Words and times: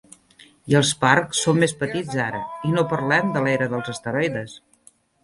I 0.73 0.77
els 0.77 0.93
parcs 1.01 1.41
són 1.47 1.59
més 1.63 1.75
petits 1.81 2.17
ara, 2.23 2.39
i 2.69 2.71
no 2.79 2.85
parlem 2.95 3.29
de 3.37 3.45
l'era 3.49 3.69
dels 3.75 3.93
esteroides. 3.95 4.57